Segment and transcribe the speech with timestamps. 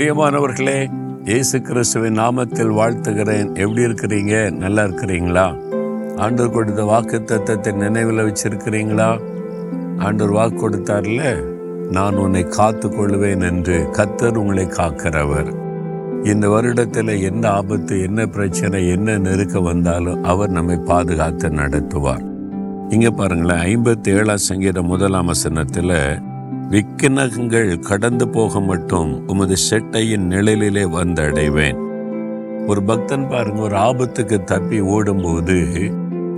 [0.00, 0.90] பிரியமானவர்களே
[1.24, 3.54] இயேசு கிறிஸ்துவின் நாமத்தில் வாழ்த்துகிறேன்.
[3.54, 4.50] எப்படி இருக்கிறீங்க?
[4.50, 5.58] நல்லா இருக்கிறீங்களா?
[6.16, 9.20] ஆண்டவர் கொடுத்த வாக்கு தத்தத்தை நினைவில் வச்சிருக்கிறீங்களா?
[9.98, 11.44] ஆண்டவர் வாக்கு கொடுத்தார்ல
[11.90, 15.54] நான் உன்னை காத்து கொள்வேன் என்று கத்தர் உங்களை காக்கிறவர்.
[16.24, 22.24] இந்த வருடத்தில் என்ன ஆபத்து என்ன பிரச்சனை என்ன நெருக்க வந்தாலும் அவர் நம்மை பாதுகாத்து நடத்துவார்.
[22.88, 26.20] இங்கே பாருங்களேன் ஐம்பத்தி ஏழாம் சங்கீத முதலாம் வசனத்தில்
[26.70, 31.78] விக்கினகங்கள் கடந்து போக மட்டும் உமது செட்டையின் நிழலிலே வந்தடைவேன்.
[32.66, 35.54] ஒரு பக்தன் பாருங்க ஒரு ஆபத்துக்கு தப்பி ஓடும்போது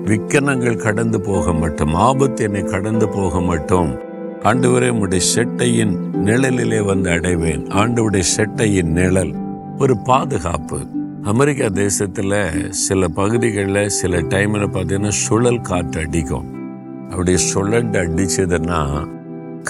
[0.05, 3.99] விக்கனங்கள் கடந்து போக மட்டும் ஆபத்து என்னை கடந்து போக மட்டும்
[4.43, 7.67] ஆண்டவரே உடைய செட்டையின் நிழலிலே வந்து அடைவேன்.
[7.67, 9.35] ஆண்டவுடைய செட்டையின் நிழல்
[9.79, 10.87] ஒரு பாதுகாப்பு.
[11.23, 16.45] அமெரிக்கா தேசத்துல சில பகுதிகளில் சில டைம்ல பார்த்தீங்கன்னா சுழல் காற்று அடிக்கும்.
[17.11, 19.09] அப்படி சுழண்டு அடிச்சதுன்னா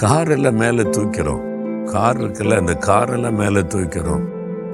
[0.01, 1.43] காரெல்லாம் மேலே தூக்கிறோம்.
[1.83, 4.23] கார் இருக்குல்ல அந்த காரெல்லாம் மேலே தூக்கிறோம்.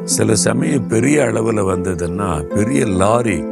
[0.03, 3.43] சில சமயம் பெரிய அளவில் வந்ததுன்னா பெரிய லாரி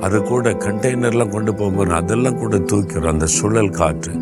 [0.00, 4.12] அது கூட கண்டெய்னர்லாம் கொண்டு போகும்போது அதெல்லாம் கூட தூக்கிறோம் அந்த சுழல் காற்று.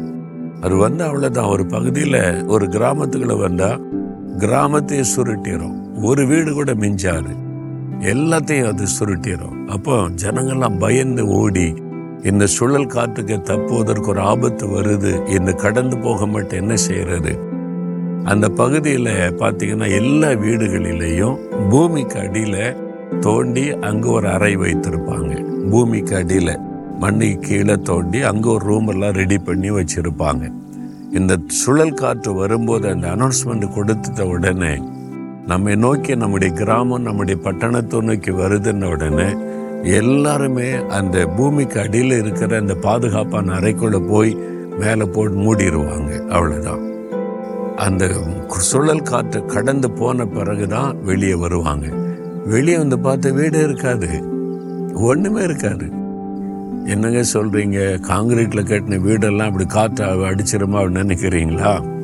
[0.61, 3.83] அது வந்து அவ்வளோதான் ஒரு பகுதியில் ஒரு கிராமத்துக்குள்ளே வந்தால்
[4.39, 7.33] கிராமத்தையும் சுருட்டிடும் ஒரு வீடு கூட மிஞ்சாது.
[8.01, 11.75] எல்லாத்தையும் அது சுருட்டிடும் அப்போ ஜனங்கள்லாம் பயந்து ஓடி
[12.25, 17.33] இந்த சுழல் காற்றுக்கு தப்புவதற்கு ஒரு ஆபத்து வருது இந்த கடந்து போக மட்டும் என்ன செய்யறது?
[18.25, 21.39] அந்த பகுதியில் பார்த்தீங்கன்னா எல்லா வீடுகளிலேயும்
[21.71, 22.77] பூமிக்கு அடியில்
[23.21, 25.33] தோண்டி அங்கே ஒரு அறை வைத்திருப்பாங்க.
[25.71, 26.61] பூமிக்கு அடியில்
[26.99, 30.45] மண்ணுக்கு கீழே தோண்டி அங்கே ஒரு ரூம் எல்லாம் ரெடி பண்ணி வச்சுருப்பாங்க.
[31.11, 34.75] இந்த சுழல் காற்று வரும்போது அந்த அனௌன்ஸ்மெண்ட் கொடுத்துட்ட உடனே
[35.47, 39.29] நம்மை நோக்கி நம்முடைய கிராமம் நம்முடைய பட்டணத்தை நோக்கி வருதுன்ன உடனே
[39.83, 44.35] எல்லாருமே அந்த பூமிக்கு அடியில் இருக்கிற அந்த பாதுகாப்பான அறைக்குள்ளே போய்
[44.79, 46.89] மேலே போட்டு மூடிடுவாங்க அவ்வளோதான்
[47.77, 48.11] அந்த
[48.49, 51.87] சுழல் காற்று கடந்து போன பிறகு தான் வெளியே வருவாங்க.
[52.45, 54.09] வெளியே வந்து பார்த்த வீடு இருக்காது.
[54.95, 55.91] ஒன்றுமே இருக்காது.
[56.85, 62.00] என்னங்க சொல்கிறீங்க காங்கிரீட்டில் கட்டின வீடெல்லாம் அப்படி காற்று அடிச்சிருமா அப்படின்னு நினைக்கிறீங்களா?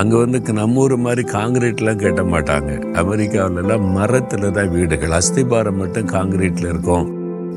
[0.00, 2.70] அங்கே வந்து நம்ம ஊர் மாதிரி காங்கிரீட்லாம் கட்ட மாட்டாங்க.
[3.00, 5.14] அமெரிக்காவிலலாம் மரத்தில் தான் வீடுகள்.
[5.18, 7.08] அஸ்திபாரம் மட்டும் காங்கிரீட்டில் இருக்கும்.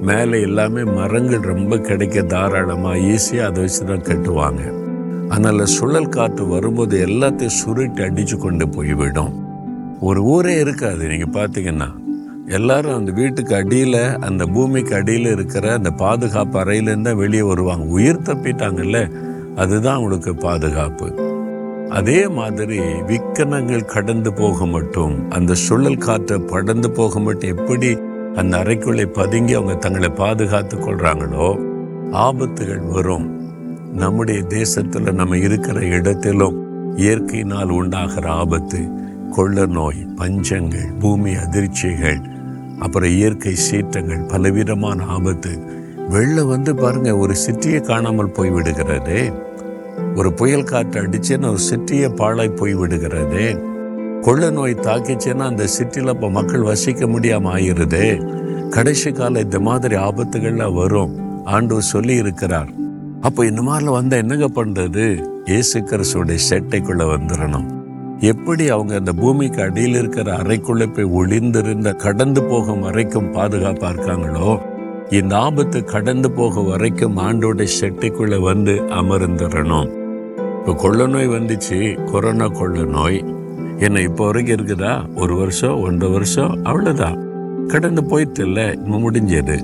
[0.08, 4.64] மேலே எல்லாமே மரங்கள் ரொம்ப கிடைக்க தாராளமாக ஈஸியாக அதை வச்சு தான் கட்டுவாங்க.
[5.34, 9.34] அதனால் சுழல் காற்று வரும்போது எல்லாத்தையும் சுருட்டி அடித்து கொண்டு போய்விடும்.
[10.08, 11.90] ஒரு ஊரே இருக்காது நீங்கள் பார்த்தீங்கன்னா
[12.58, 17.86] எல்லாரும் அந்த வீட்டுக்கு அடியில் அந்த பூமிக்கு அடியில் இருக்கிற அந்த பாதுகாப்பு அறையிலேருந்து தான் வெளியே வருவாங்க.
[17.98, 19.00] உயிர் தப்பிட்டாங்கல்ல
[19.64, 21.08] அதுதான் அவங்களுக்கு பாதுகாப்பு.
[21.90, 27.98] அதே மாதிரி விக்கனங்கள் கடந்து போக மட்டும் அந்த சுழல் காற்றை படந்து போக மட்டும் எப்படி
[28.36, 31.74] அந்த அறைக்குள்ளே பதுங்கி அவங்க தங்களை பாதுகாத்து கொள்றாங்களோ
[32.12, 33.40] ஆபத்துகள் வரும்.
[33.94, 36.66] நம்முடைய தேசத்துல நம்ம இருக்கிற இடத்திலும்
[36.96, 38.90] இயற்கையினால் உண்டாகிற ஆபத்து
[39.32, 42.20] கொள்ள நோய் பஞ்சங்கள் பூமி அதிர்ச்சிகள்
[42.80, 45.60] அப்புறம் இயற்கை சீற்றங்கள் பலவிதமான ஆபத்து
[46.10, 49.34] வெள்ளம் வந்து பாருங்க ஒரு சிட்டியை காணாமல் போய் விடுகிறதே.
[50.16, 53.48] ஒரு புயல் காற்று அடிச்சுன்னு ஒரு சிட்டியை பாழாய் போய் விடுகிறதே.
[54.22, 58.20] கொள்ள நோய் தாக்கிச்சுன்னா அந்த சிட்டியில் இப்போ மக்கள் வசிக்க முடியாமல் ஆயிடுது
[58.70, 62.70] கடைசி கால இந்த மாதிரி ஆபத்துகள்லாம் வரும் ஆண்டவர் சொல்லி இருக்கிறார்
[63.22, 65.06] அப்போ இந்த மாதிரிலாம் வந்தால் என்னங்க பண்ணுறது
[65.48, 67.68] இயேசு கிறிஸ்துடைய செட்டைக்குள்ளே வந்துடணும்
[68.22, 74.62] எப்படி அவங்க அந்த பூமிக்கு அடியில் இருக்கிற அறைக்குள்ளே போய் ஒளிந்திருந்த கடந்து போகும் வரைக்கும் பாதுகாப்பாக இருக்காங்களோ?
[75.10, 80.05] இந்த ஆபத்து கடந்து போக வரைக்கும் ஆண்டோட செட்டைக்குள்ளே வந்து அமர்ந்துடணும்
[80.66, 83.24] இப்போ கொள்ள நோய் வந்துச்சு கொரோனா கொள்ள நோய்.
[83.80, 85.16] என்ன இப்போ வரைக்கும் இருக்குதா?
[85.16, 87.20] ஒரு வருஷம் ஒன்றரை வருஷம் அவ்வளோதான்
[87.68, 89.58] கடந்து போயிட்டு இல்லை முடிஞ்சது.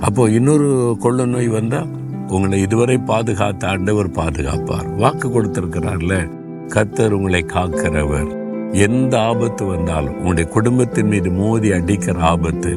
[0.00, 1.86] அப்போது இன்னொரு கொள்ள நோய் வந்தால்
[2.28, 4.96] உங்களை இதுவரை பாதுகாத்த ஆண்டவர் பாதுகாப்பார்.
[4.96, 6.28] வாக்கு கொடுத்துருக்கிறார்ல
[6.66, 8.30] கத்தர் உங்களை காக்கிறவர்.
[8.72, 12.76] எந்த ஆபத்து வந்தாலும் உங்களுடைய குடும்பத்தின் மீது மோதி அடிக்கிற ஆபத்து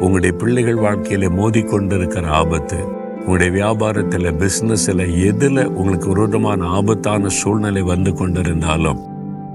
[0.00, 8.10] உங்களுடைய பிள்ளைகள் வாழ்க்கையில மோதி கொண்டிருக்கிற ஆபத்து உங்களுடைய வியாபாரத்தில் பிஸ்னஸில் எதில் உங்களுக்கு விரோதமான ஆபத்தான சூழ்நிலை வந்து
[8.10, 8.98] கொண்டிருந்தாலும்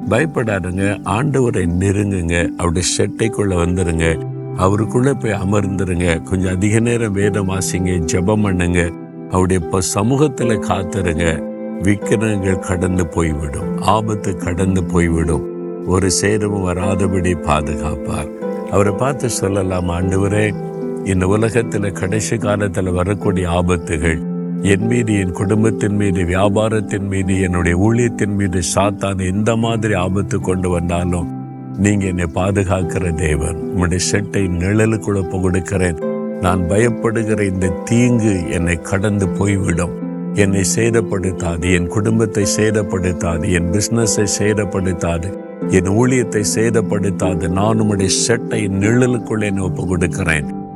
[0.10, 0.98] பயப்படாதுங்க.
[1.04, 2.48] ஆண்டவரை நெருங்குங்க.
[2.48, 4.24] அவருடைய செட்டைக்குள்ளே வந்துருங்க.
[4.58, 6.24] அவருக்குள்ளே போய் அமர்ந்துருங்க.
[6.24, 8.92] கொஞ்சம் அதிக நேரம் வேதம் ஆசிங்க ஜெபம் பண்ணுங்க.
[9.30, 11.44] அவருடைய இப்போ சமூகத்தில் காத்துருங்க.
[11.84, 13.82] விக்கிரங்கள் கடந்து போய்விடும்.
[13.82, 15.48] ஆபத்து கடந்து போய்விடும்.
[15.88, 18.30] ஒரு சேதமும் வராதபடி பாதுகாப்பார்.
[18.72, 20.69] அவரை பார்த்து சொல்லலாம் ஆண்டவரே
[21.06, 24.20] இந்த உலகத்தில் கடைசி காலத்தில் வரக்கூடிய ஆபத்துகள்
[24.64, 30.70] என் மீது என் குடும்பத்தின் மீது வியாபாரத்தின் மீது என்னுடைய ஊழியத்தின் மீது சாத்தான் எந்த மாதிரி ஆபத்து கொண்டு
[30.70, 31.38] வந்தாலும்
[31.78, 33.56] நீங்க என்னை பாதுகாக்கிற தேவன்.
[33.56, 35.98] உங்களுடைய செட்டை நிழலுக்குள்ள கொடுக்கிறேன்
[36.42, 39.92] நான் பயப்படுகிற இந்த தீங்கு என்னை கடந்து போய்விடும்.
[40.34, 45.38] என்னை சேதப்படுத்தாது என் குடும்பத்தை சேதப்படுத்தாது என் பிஸ்னஸை சேதப்படுத்தாது
[45.70, 47.48] என் ஊழியத்தை சேதப்படுத்தாது.
[47.48, 50.59] நான் உம்முடைய செட்டை நிழலுக்குள்ளே ஒப்பு கொடுக்கிறேன்